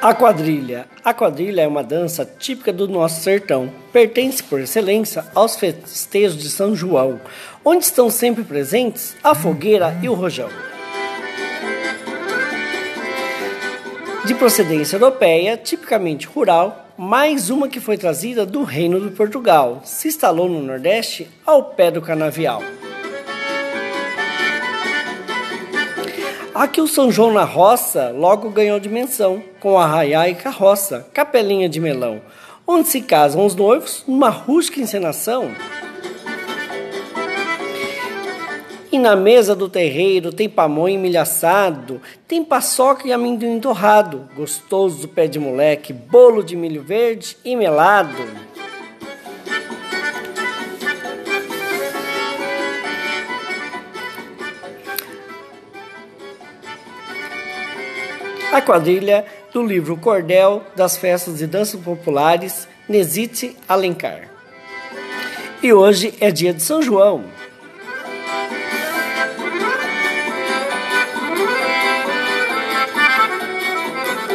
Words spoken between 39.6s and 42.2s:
terreiro tem pamonha e milho assado,